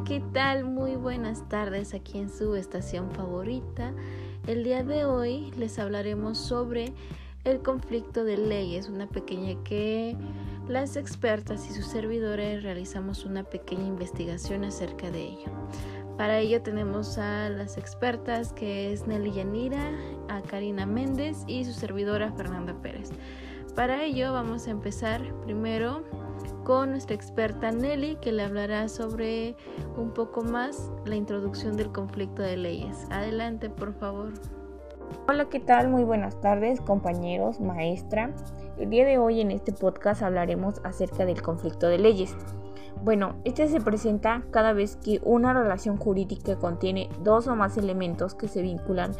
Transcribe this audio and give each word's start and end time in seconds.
¿qué 0.00 0.22
tal? 0.32 0.64
Muy 0.64 0.96
buenas 0.96 1.46
tardes 1.50 1.92
aquí 1.92 2.18
en 2.18 2.30
su 2.30 2.56
estación 2.56 3.10
favorita. 3.10 3.92
El 4.46 4.64
día 4.64 4.82
de 4.82 5.04
hoy 5.04 5.52
les 5.58 5.78
hablaremos 5.78 6.38
sobre 6.38 6.94
el 7.44 7.60
conflicto 7.60 8.24
de 8.24 8.38
leyes, 8.38 8.88
una 8.88 9.06
pequeña 9.06 9.62
que 9.64 10.16
las 10.66 10.96
expertas 10.96 11.68
y 11.68 11.74
sus 11.74 11.86
servidores 11.86 12.62
realizamos 12.62 13.26
una 13.26 13.44
pequeña 13.44 13.86
investigación 13.86 14.64
acerca 14.64 15.10
de 15.10 15.24
ello. 15.24 15.52
Para 16.16 16.38
ello 16.38 16.62
tenemos 16.62 17.18
a 17.18 17.50
las 17.50 17.76
expertas 17.76 18.54
que 18.54 18.94
es 18.94 19.06
Nelly 19.06 19.32
Yanira, 19.32 19.90
a 20.28 20.40
Karina 20.40 20.86
Méndez 20.86 21.44
y 21.46 21.66
su 21.66 21.72
servidora 21.72 22.32
Fernanda 22.32 22.74
Pérez. 22.80 23.10
Para 23.76 24.02
ello 24.04 24.32
vamos 24.32 24.66
a 24.68 24.70
empezar 24.70 25.22
primero 25.42 26.02
con 26.64 26.90
nuestra 26.90 27.14
experta 27.14 27.70
Nelly 27.70 28.16
que 28.16 28.32
le 28.32 28.42
hablará 28.42 28.88
sobre 28.88 29.56
un 29.96 30.12
poco 30.12 30.42
más 30.42 30.90
la 31.04 31.16
introducción 31.16 31.76
del 31.76 31.90
conflicto 31.90 32.42
de 32.42 32.56
leyes. 32.56 33.06
Adelante, 33.10 33.68
por 33.70 33.94
favor. 33.94 34.32
Hola, 35.28 35.48
¿qué 35.48 35.60
tal? 35.60 35.88
Muy 35.88 36.04
buenas 36.04 36.40
tardes, 36.40 36.80
compañeros, 36.80 37.60
maestra. 37.60 38.34
El 38.78 38.90
día 38.90 39.04
de 39.04 39.18
hoy 39.18 39.40
en 39.40 39.50
este 39.50 39.72
podcast 39.72 40.22
hablaremos 40.22 40.80
acerca 40.84 41.24
del 41.26 41.42
conflicto 41.42 41.88
de 41.88 41.98
leyes. 41.98 42.34
Bueno, 43.02 43.34
este 43.44 43.66
se 43.66 43.80
presenta 43.80 44.44
cada 44.52 44.72
vez 44.72 44.94
que 44.94 45.20
una 45.24 45.52
relación 45.52 45.96
jurídica 45.96 46.56
contiene 46.56 47.08
dos 47.24 47.48
o 47.48 47.56
más 47.56 47.76
elementos 47.76 48.36
que 48.36 48.46
se 48.46 48.62
vinculan 48.62 49.10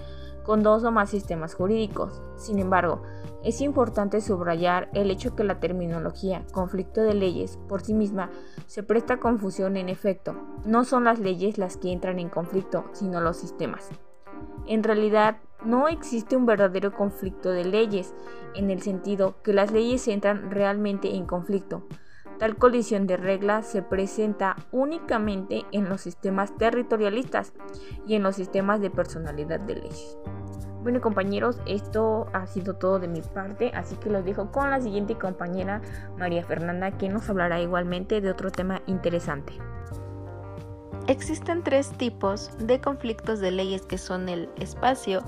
con 0.45 0.63
dos 0.63 0.85
o 0.85 0.93
más 0.93 1.11
sistemas 1.11 1.57
jurídicos. 1.57 2.23
Sin 2.37 2.61
embargo, 2.61 3.03
es 3.43 3.61
importante 3.61 4.21
subrayar 4.21 4.89
el 4.95 5.11
hecho 5.11 5.35
que 5.35 5.43
la 5.43 5.59
terminología 5.59 6.45
conflicto 6.53 7.03
de 7.03 7.15
leyes 7.15 7.59
por 7.69 7.81
sí 7.81 7.93
misma 7.93 8.31
se 8.67 8.85
presta 8.85 9.19
confusión 9.19 9.77
en 9.77 9.89
efecto. 9.89 10.37
No 10.65 10.85
son 10.85 11.03
las 11.03 11.19
leyes 11.19 11.59
las 11.59 11.77
que 11.77 11.91
entran 11.91 12.21
en 12.21 12.29
conflicto, 12.29 12.85
sino 12.93 13.21
los 13.21 13.37
sistemas. 13.37 13.91
En 14.69 14.85
realidad, 14.85 15.39
no 15.65 15.89
existe 15.89 16.37
un 16.37 16.47
verdadero 16.47 16.93
conflicto 16.93 17.51
de 17.51 17.65
leyes, 17.65 18.15
en 18.55 18.71
el 18.71 18.81
sentido 18.83 19.43
que 19.43 19.53
las 19.53 19.73
leyes 19.73 20.07
entran 20.07 20.53
realmente 20.53 21.17
en 21.17 21.27
conflicto. 21.27 21.83
Tal 22.43 22.57
colisión 22.57 23.07
de 23.07 23.17
reglas 23.17 23.69
se 23.69 23.83
presenta 23.83 24.57
únicamente 24.73 25.65
en 25.71 25.89
los 25.89 26.01
sistemas 26.01 26.59
territorialistas 26.59 27.53
y 28.05 28.17
en 28.17 28.25
los 28.25 28.35
sistemas 28.35 28.81
de 28.81 28.91
personalidad 28.91 29.61
de 29.61 29.77
leyes. 29.77 30.19
Bueno 30.83 31.01
compañeros, 31.01 31.61
esto 31.67 32.27
ha 32.33 32.49
sido 32.49 32.75
todo 32.75 32.99
de 32.99 33.07
mi 33.07 33.21
parte, 33.21 33.71
así 33.77 33.95
que 33.95 34.11
los 34.11 34.25
dejo 34.25 34.51
con 34.51 34.71
la 34.71 34.81
siguiente 34.81 35.17
compañera 35.17 35.83
María 36.19 36.43
Fernanda 36.43 36.91
que 36.99 37.09
nos 37.09 37.31
hablará 37.31 37.61
igualmente 37.61 38.21
de 38.21 38.33
otro 38.33 38.51
tema 38.51 38.83
interesante. 38.89 39.53
Existen 41.07 41.63
tres 41.63 41.93
tipos 41.93 42.51
de 42.59 42.81
conflictos 42.81 43.39
de 43.39 43.53
leyes 43.53 43.83
que 43.83 43.99
son 43.99 44.29
el 44.29 44.51
espacio, 44.57 45.23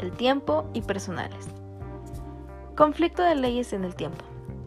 el 0.00 0.12
tiempo 0.12 0.64
y 0.72 0.80
personales. 0.80 1.46
Conflicto 2.74 3.22
de 3.22 3.34
leyes 3.34 3.74
en 3.74 3.84
el 3.84 3.94
tiempo. 3.94 4.24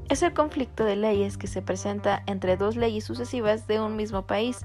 Es 0.09 0.23
el 0.23 0.33
conflicto 0.33 0.83
de 0.85 0.95
leyes 0.95 1.37
que 1.37 1.47
se 1.47 1.61
presenta 1.61 2.23
entre 2.27 2.57
dos 2.57 2.75
leyes 2.75 3.03
sucesivas 3.03 3.67
de 3.67 3.81
un 3.81 3.95
mismo 3.95 4.25
país 4.25 4.63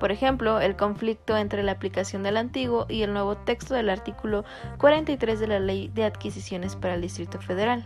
por 0.00 0.10
ejemplo, 0.10 0.60
el 0.60 0.76
conflicto 0.76 1.36
entre 1.36 1.62
la 1.62 1.72
aplicación 1.72 2.22
del 2.22 2.38
antiguo 2.38 2.86
y 2.88 3.02
el 3.02 3.12
nuevo 3.12 3.36
texto 3.36 3.74
del 3.74 3.90
artículo 3.90 4.46
43 4.78 5.38
de 5.38 5.46
la 5.46 5.60
Ley 5.60 5.88
de 5.88 6.06
Adquisiciones 6.06 6.74
para 6.74 6.94
el 6.94 7.02
Distrito 7.02 7.38
Federal. 7.38 7.84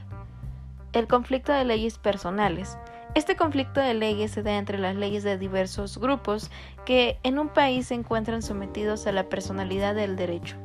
El 0.92 1.08
conflicto 1.08 1.52
de 1.52 1.64
leyes 1.64 1.98
personales. 1.98 2.78
Este 3.16 3.34
conflicto 3.34 3.80
de 3.80 3.94
leyes 3.94 4.30
se 4.30 4.44
da 4.44 4.56
entre 4.56 4.78
las 4.78 4.94
leyes 4.94 5.24
de 5.24 5.38
diversos 5.38 5.98
grupos 5.98 6.52
que 6.86 7.18
en 7.24 7.40
un 7.40 7.48
país 7.48 7.88
se 7.88 7.94
encuentran 7.94 8.42
sometidos 8.42 9.08
a 9.08 9.12
la 9.12 9.28
personalidad 9.28 9.96
del 9.96 10.14
derecho. 10.14 10.56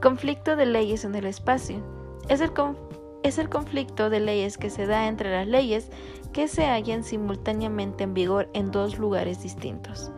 Conflicto 0.00 0.54
de 0.54 0.66
leyes 0.66 1.04
en 1.04 1.16
el 1.16 1.26
espacio. 1.26 1.82
Es 2.28 2.40
el, 2.40 2.52
es 3.22 3.38
el 3.38 3.48
conflicto 3.48 4.10
de 4.10 4.20
leyes 4.20 4.58
que 4.58 4.70
se 4.70 4.86
da 4.86 5.08
entre 5.08 5.30
las 5.30 5.46
leyes 5.46 5.90
que 6.32 6.48
se 6.48 6.66
hallan 6.66 7.04
simultáneamente 7.04 8.04
en 8.04 8.14
vigor 8.14 8.48
en 8.54 8.70
dos 8.70 8.98
lugares 8.98 9.42
distintos. 9.42 10.10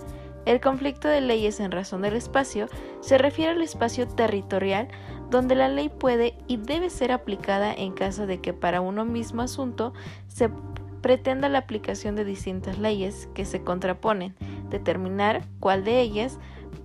El 0.46 0.60
conflicto 0.60 1.08
de 1.08 1.20
leyes 1.20 1.58
en 1.60 1.70
razón 1.70 2.02
del 2.02 2.16
espacio 2.16 2.68
se 3.00 3.18
refiere 3.18 3.52
al 3.52 3.62
espacio 3.62 4.06
territorial 4.06 4.88
donde 5.30 5.54
la 5.54 5.68
ley 5.68 5.88
puede 5.88 6.36
y 6.46 6.58
debe 6.58 6.90
ser 6.90 7.12
aplicada 7.12 7.72
en 7.72 7.92
caso 7.92 8.26
de 8.26 8.40
que 8.40 8.52
para 8.52 8.80
uno 8.80 9.04
mismo 9.04 9.42
asunto 9.42 9.94
se 10.28 10.50
pretenda 11.00 11.48
la 11.48 11.58
aplicación 11.58 12.14
de 12.14 12.24
distintas 12.24 12.78
leyes 12.78 13.28
que 13.34 13.44
se 13.44 13.62
contraponen, 13.62 14.34
determinar 14.70 15.44
cuál 15.60 15.84
de 15.84 16.00
ellas 16.00 16.38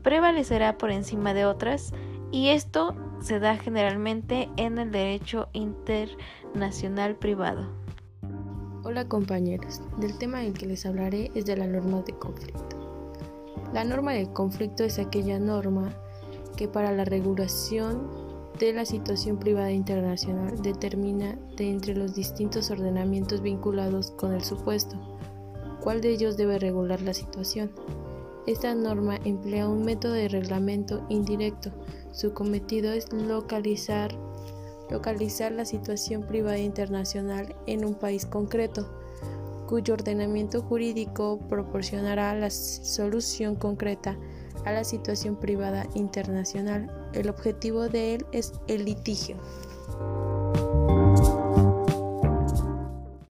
prevalecerá 0.04 0.78
por 0.78 0.92
encima 0.92 1.34
de 1.34 1.46
otras 1.46 1.94
y 2.32 2.50
esto 2.50 2.96
se 3.22 3.40
da 3.40 3.58
generalmente 3.58 4.50
en 4.58 4.78
el 4.78 4.92
derecho 4.92 5.50
internacional 5.54 7.16
privado. 7.16 7.68
Hola 8.84 9.08
compañeros, 9.08 9.82
del 9.98 10.18
tema 10.18 10.44
en 10.44 10.54
que 10.54 10.66
les 10.66 10.86
hablaré 10.86 11.32
es 11.36 11.46
de 11.46 11.58
la 11.58 11.68
norma 11.68 12.02
de 12.02 12.14
conflicto. 12.14 12.76
La 13.74 13.84
norma 13.84 14.14
de 14.14 14.32
conflicto 14.32 14.84
es 14.84 15.00
aquella 15.00 15.40
norma 15.40 15.94
que 16.56 16.68
para 16.68 16.92
la 16.92 17.06
regulación 17.06 18.08
de 18.58 18.74
la 18.74 18.86
situación 18.86 19.38
privada 19.38 19.72
internacional 19.72 20.62
determina 20.62 21.38
de 21.56 21.70
entre 21.70 21.96
los 21.96 22.16
distintos 22.16 22.72
ordenamientos 22.72 23.42
vinculados 23.42 24.12
con 24.12 24.34
el 24.34 24.44
supuesto 24.44 24.98
cuál 25.80 26.02
de 26.02 26.10
ellos 26.12 26.38
debe 26.38 26.60
regular 26.60 27.02
la 27.02 27.14
situación. 27.14 27.72
Esta 28.48 28.74
norma 28.74 29.18
emplea 29.26 29.68
un 29.68 29.84
método 29.84 30.14
de 30.14 30.28
reglamento 30.28 31.06
indirecto. 31.10 31.72
Su 32.12 32.34
cometido 32.34 32.92
es 32.92 33.12
localizar, 33.14 34.12
localizar 34.90 35.52
la 35.52 35.66
situación 35.66 36.24
privada 36.24 36.58
internacional 36.58 37.56
en 37.68 37.86
un 37.86 37.96
país 37.96 38.26
concreto 38.26 38.88
cuyo 39.70 39.94
ordenamiento 39.94 40.64
jurídico 40.64 41.40
proporcionará 41.48 42.34
la 42.34 42.50
solución 42.50 43.56
concreta 43.56 44.18
a 44.66 44.72
la 44.72 44.84
situación 44.84 45.36
privada 45.36 45.86
internacional. 45.94 46.92
El 47.14 47.30
objetivo 47.30 47.88
de 47.88 48.16
él 48.16 48.26
es 48.32 48.54
el 48.68 48.86
litigio. 48.86 49.38